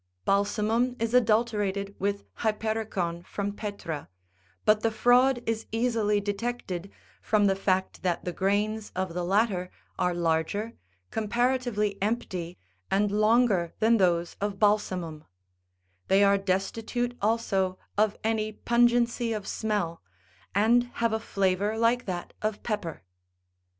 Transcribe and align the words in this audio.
Balsamum 0.25 0.99
is 0.99 1.13
adulterated 1.13 1.93
with 1.99 2.23
hypericin78' 2.39 3.23
from 3.27 3.51
Petra, 3.53 4.09
but 4.65 4.81
the 4.81 4.89
fraud 4.89 5.43
is 5.45 5.67
easily 5.71 6.19
detected, 6.19 6.89
from 7.21 7.45
the 7.45 7.55
fact 7.55 8.01
that 8.01 8.25
the 8.25 8.33
grains 8.33 8.91
of 8.95 9.13
the 9.13 9.23
latter 9.23 9.69
are 9.99 10.15
larger, 10.15 10.73
comparatively 11.11 12.01
empty, 12.01 12.57
and 12.89 13.11
longer 13.11 13.75
than 13.77 13.97
those 13.97 14.35
of 14.41 14.57
balsamum; 14.57 15.23
they 16.07 16.23
are 16.23 16.35
destitute 16.39 17.15
also 17.21 17.77
of 17.95 18.17
any 18.23 18.51
pungency 18.53 19.33
of 19.33 19.45
smell, 19.45 20.01
and 20.55 20.85
have 20.95 21.13
a 21.13 21.19
flavour 21.19 21.77
like 21.77 22.05
that 22.05 22.33
of 22.41 22.63
pepper. 22.63 23.03